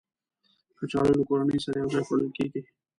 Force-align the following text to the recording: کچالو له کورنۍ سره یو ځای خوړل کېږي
کچالو 0.77 1.13
له 1.19 1.23
کورنۍ 1.29 1.57
سره 1.65 1.75
یو 1.81 1.91
ځای 1.93 2.03
خوړل 2.07 2.29
کېږي 2.37 2.61